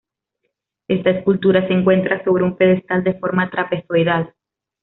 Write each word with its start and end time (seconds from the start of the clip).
Esta 0.87 1.11
escultura 1.11 1.67
se 1.67 1.73
encuentra 1.75 2.23
sobre 2.23 2.43
un 2.43 2.57
pedestal 2.57 3.03
de 3.03 3.19
forma 3.19 3.51
trapezoidal. 3.51 4.33